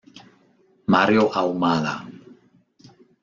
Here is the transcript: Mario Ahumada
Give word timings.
Mario 0.93 1.29
Ahumada 1.39 1.93